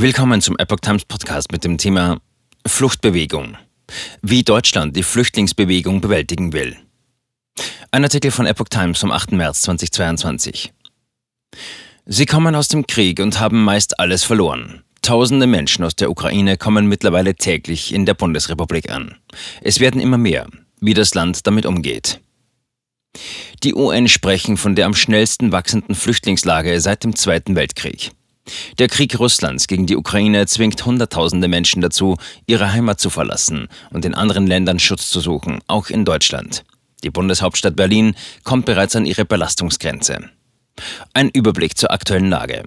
[0.00, 2.20] Willkommen zum Epoch Times Podcast mit dem Thema
[2.64, 3.56] Fluchtbewegung.
[4.22, 6.76] Wie Deutschland die Flüchtlingsbewegung bewältigen will.
[7.90, 9.32] Ein Artikel von Epoch Times vom 8.
[9.32, 10.72] März 2022.
[12.06, 14.84] Sie kommen aus dem Krieg und haben meist alles verloren.
[15.02, 19.16] Tausende Menschen aus der Ukraine kommen mittlerweile täglich in der Bundesrepublik an.
[19.62, 20.46] Es werden immer mehr,
[20.80, 22.20] wie das Land damit umgeht.
[23.64, 28.12] Die UN sprechen von der am schnellsten wachsenden Flüchtlingslage seit dem Zweiten Weltkrieg.
[28.78, 32.16] Der Krieg Russlands gegen die Ukraine zwingt Hunderttausende Menschen dazu,
[32.46, 36.64] ihre Heimat zu verlassen und in anderen Ländern Schutz zu suchen, auch in Deutschland.
[37.04, 40.30] Die Bundeshauptstadt Berlin kommt bereits an ihre Belastungsgrenze.
[41.12, 42.64] Ein Überblick zur aktuellen Lage.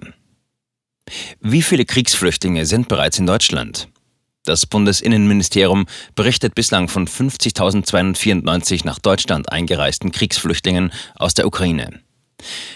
[1.40, 3.88] Wie viele Kriegsflüchtlinge sind bereits in Deutschland?
[4.44, 12.01] Das Bundesinnenministerium berichtet bislang von 50.294 nach Deutschland eingereisten Kriegsflüchtlingen aus der Ukraine.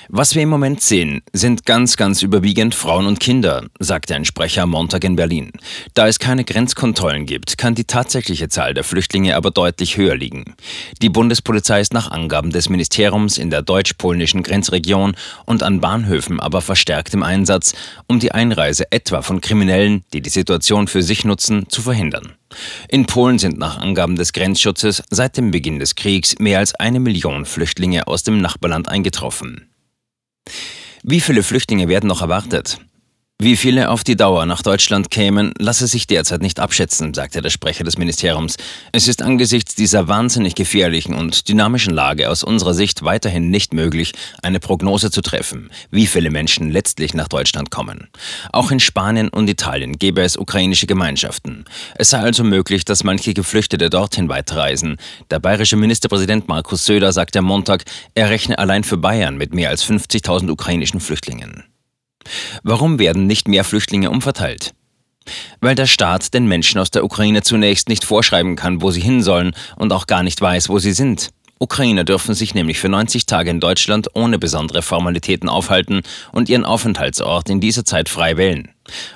[0.09, 4.67] Was wir im Moment sehen, sind ganz, ganz überwiegend Frauen und Kinder, sagte ein Sprecher
[4.67, 5.53] Montag in Berlin.
[5.95, 10.55] Da es keine Grenzkontrollen gibt, kann die tatsächliche Zahl der Flüchtlinge aber deutlich höher liegen.
[11.03, 16.61] Die Bundespolizei ist nach Angaben des Ministeriums in der deutsch-polnischen Grenzregion und an Bahnhöfen aber
[16.61, 17.75] verstärkt im Einsatz,
[18.07, 22.35] um die Einreise etwa von Kriminellen, die die Situation für sich nutzen, zu verhindern.
[22.89, 27.01] In Polen sind nach Angaben des Grenzschutzes seit dem Beginn des Kriegs mehr als eine
[27.01, 29.71] Million Flüchtlinge aus dem Nachbarland eingetroffen.
[31.03, 32.79] Wie viele Flüchtlinge werden noch erwartet?
[33.39, 37.51] Wie viele auf die Dauer nach Deutschland kämen, lasse sich derzeit nicht abschätzen, sagte der
[37.51, 38.57] Sprecher des Ministeriums.
[38.93, 44.15] Es ist angesichts dieser wahnsinnig gefährlichen und dynamischen Lage aus unserer Sicht weiterhin nicht möglich,
[44.43, 48.09] eine Prognose zu treffen, wie viele Menschen letztlich nach Deutschland kommen.
[48.55, 51.67] Auch in Spanien und Italien gäbe es ukrainische Gemeinschaften.
[51.97, 54.97] Es sei also möglich, dass manche Geflüchtete dorthin weiterreisen.
[55.31, 59.69] Der bayerische Ministerpräsident Markus Söder sagte am Montag, er rechne allein für Bayern mit mehr
[59.69, 61.65] als 50.000 ukrainischen Flüchtlingen.
[62.63, 64.75] Warum werden nicht mehr Flüchtlinge umverteilt?
[65.61, 69.23] Weil der Staat den Menschen aus der Ukraine zunächst nicht vorschreiben kann, wo sie hin
[69.23, 71.31] sollen und auch gar nicht weiß, wo sie sind.
[71.59, 76.03] Ukrainer dürfen sich nämlich für 90 Tage in Deutschland ohne besondere Formalitäten aufhalten
[76.33, 78.69] und ihren Aufenthaltsort in dieser Zeit frei wählen.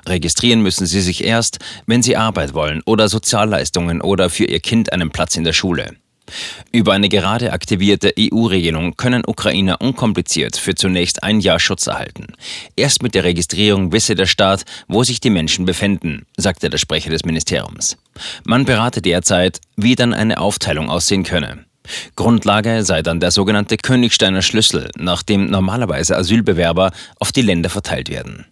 [0.06, 4.92] Registrieren müssen sie sich erst, wenn sie Arbeit wollen oder Sozialleistungen oder für ihr Kind
[4.92, 5.96] einen Platz in der Schule.
[6.72, 12.28] Über eine gerade aktivierte EU-Regelung können Ukrainer unkompliziert für zunächst ein Jahr Schutz erhalten.
[12.76, 17.10] Erst mit der Registrierung wisse der Staat, wo sich die Menschen befinden, sagte der Sprecher
[17.10, 17.96] des Ministeriums.
[18.44, 21.64] Man berate derzeit, wie dann eine Aufteilung aussehen könne.
[22.16, 28.08] Grundlage sei dann der sogenannte Königsteiner Schlüssel, nach dem normalerweise Asylbewerber auf die Länder verteilt
[28.08, 28.47] werden.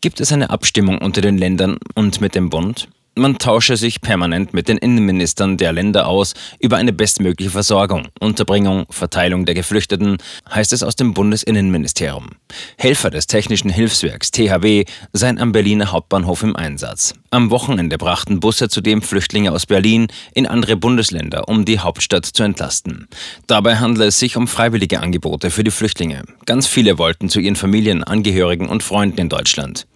[0.00, 2.88] Gibt es eine Abstimmung unter den Ländern und mit dem Bund?
[3.14, 8.86] Man tausche sich permanent mit den Innenministern der Länder aus über eine bestmögliche Versorgung, Unterbringung,
[8.88, 10.16] Verteilung der Geflüchteten,
[10.50, 12.30] heißt es aus dem Bundesinnenministerium.
[12.78, 17.12] Helfer des Technischen Hilfswerks THW seien am Berliner Hauptbahnhof im Einsatz.
[17.28, 22.42] Am Wochenende brachten Busse zudem Flüchtlinge aus Berlin in andere Bundesländer, um die Hauptstadt zu
[22.44, 23.08] entlasten.
[23.46, 26.22] Dabei handle es sich um freiwillige Angebote für die Flüchtlinge.
[26.46, 29.86] Ganz viele wollten zu ihren Familien, Angehörigen und Freunden in Deutschland.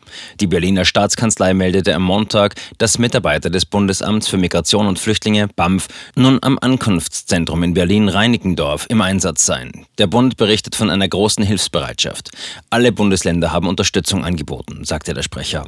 [0.40, 5.88] Die Berliner Staatskanzlei meldete am Montag, dass Mitarbeiter des Bundesamts für Migration und Flüchtlinge BAMF
[6.14, 9.86] nun am Ankunftszentrum in Berlin-Reinickendorf im Einsatz seien.
[9.98, 12.30] Der Bund berichtet von einer großen Hilfsbereitschaft.
[12.70, 15.66] Alle Bundesländer haben Unterstützung angeboten, sagte der Sprecher.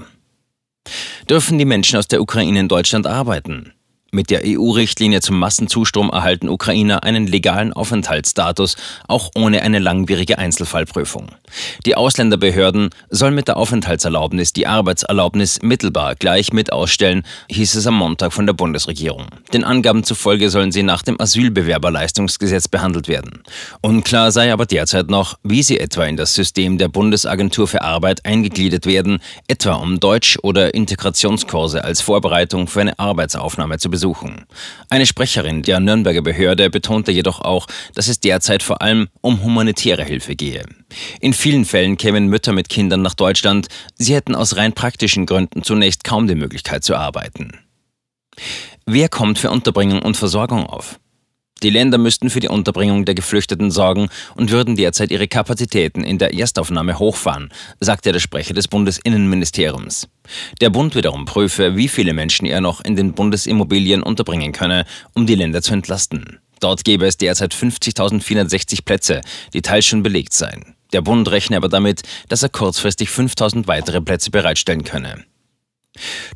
[1.28, 3.72] Dürfen die Menschen aus der Ukraine in Deutschland arbeiten?
[4.10, 8.76] Mit der EU-Richtlinie zum Massenzustrom erhalten Ukrainer einen legalen Aufenthaltsstatus,
[9.06, 11.26] auch ohne eine langwierige Einzelfallprüfung.
[11.84, 17.96] Die Ausländerbehörden sollen mit der Aufenthaltserlaubnis die Arbeitserlaubnis mittelbar gleich mit ausstellen, hieß es am
[17.96, 19.26] Montag von der Bundesregierung.
[19.52, 23.42] Den Angaben zufolge sollen sie nach dem Asylbewerberleistungsgesetz behandelt werden.
[23.82, 28.24] Unklar sei aber derzeit noch, wie sie etwa in das System der Bundesagentur für Arbeit
[28.24, 34.46] eingegliedert werden, etwa um Deutsch- oder Integrationskurse als Vorbereitung für eine Arbeitsaufnahme zu besuchen besuchen.
[34.90, 37.66] Eine Sprecherin der Nürnberger Behörde betonte jedoch auch,
[37.96, 40.64] dass es derzeit vor allem um humanitäre Hilfe gehe.
[41.20, 43.66] In vielen Fällen kämen Mütter mit Kindern nach Deutschland,
[43.96, 47.58] sie hätten aus rein praktischen Gründen zunächst kaum die Möglichkeit zu arbeiten.
[48.86, 51.00] Wer kommt für Unterbringung und Versorgung auf?
[51.62, 56.18] Die Länder müssten für die Unterbringung der Geflüchteten sorgen und würden derzeit ihre Kapazitäten in
[56.18, 57.50] der Erstaufnahme hochfahren,
[57.80, 60.08] sagte der Sprecher des Bundesinnenministeriums.
[60.60, 64.84] Der Bund wiederum prüfe, wie viele Menschen er noch in den Bundesimmobilien unterbringen könne,
[65.14, 66.38] um die Länder zu entlasten.
[66.60, 69.20] Dort gäbe es derzeit 50.460 Plätze,
[69.52, 70.74] die teils schon belegt seien.
[70.92, 75.24] Der Bund rechne aber damit, dass er kurzfristig 5.000 weitere Plätze bereitstellen könne.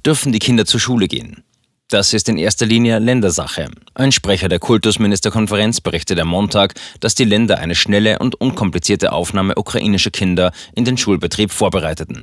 [0.05, 1.45] Dürfen die Kinder zur Schule gehen?
[1.93, 3.69] Das ist in erster Linie Ländersache.
[3.93, 9.57] Ein Sprecher der Kultusministerkonferenz berichtet am Montag, dass die Länder eine schnelle und unkomplizierte Aufnahme
[9.57, 12.21] ukrainischer Kinder in den Schulbetrieb vorbereiteten.